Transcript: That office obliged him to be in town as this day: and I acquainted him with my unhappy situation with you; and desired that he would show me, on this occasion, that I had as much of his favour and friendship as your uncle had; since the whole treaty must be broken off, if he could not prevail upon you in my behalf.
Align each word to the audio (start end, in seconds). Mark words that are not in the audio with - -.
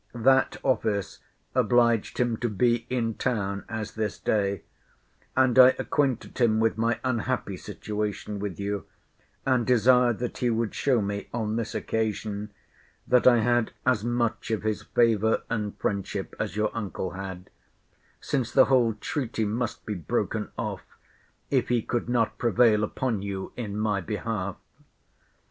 That 0.15 0.57
office 0.63 1.19
obliged 1.53 2.17
him 2.17 2.35
to 2.37 2.49
be 2.49 2.87
in 2.89 3.13
town 3.13 3.65
as 3.69 3.91
this 3.91 4.17
day: 4.17 4.63
and 5.37 5.59
I 5.59 5.75
acquainted 5.77 6.35
him 6.39 6.59
with 6.59 6.75
my 6.75 6.99
unhappy 7.03 7.55
situation 7.55 8.39
with 8.39 8.59
you; 8.59 8.87
and 9.45 9.63
desired 9.63 10.17
that 10.17 10.39
he 10.39 10.49
would 10.49 10.73
show 10.73 11.03
me, 11.03 11.27
on 11.31 11.55
this 11.55 11.75
occasion, 11.75 12.49
that 13.05 13.27
I 13.27 13.41
had 13.41 13.73
as 13.85 14.03
much 14.03 14.49
of 14.49 14.63
his 14.63 14.81
favour 14.81 15.43
and 15.51 15.77
friendship 15.77 16.33
as 16.39 16.55
your 16.55 16.75
uncle 16.75 17.11
had; 17.11 17.51
since 18.19 18.51
the 18.51 18.65
whole 18.65 18.95
treaty 18.95 19.45
must 19.45 19.85
be 19.85 19.93
broken 19.93 20.49
off, 20.57 20.81
if 21.51 21.69
he 21.69 21.83
could 21.83 22.09
not 22.09 22.39
prevail 22.39 22.83
upon 22.83 23.21
you 23.21 23.53
in 23.55 23.77
my 23.77 24.01
behalf. 24.01 24.55